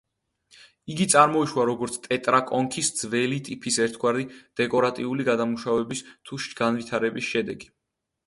[0.91, 4.25] იგი წარმოიშვა როგორც ტეტრაკონქის ძველი ტიპის ერთგვარი
[4.61, 7.71] დეკორატიული გადამუშავების თუ განვითარების შედეგი.